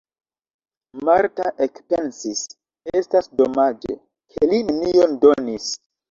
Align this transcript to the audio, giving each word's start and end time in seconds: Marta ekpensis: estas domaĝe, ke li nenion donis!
Marta 1.09 1.49
ekpensis: 1.65 2.41
estas 3.01 3.29
domaĝe, 3.41 3.97
ke 4.37 4.49
li 4.55 4.63
nenion 4.71 5.13
donis! 5.27 5.69